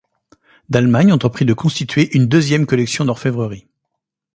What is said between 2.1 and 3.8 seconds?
une deuxième collection d'orfèvrerie.